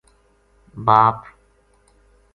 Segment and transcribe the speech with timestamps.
[0.85, 1.19] باپ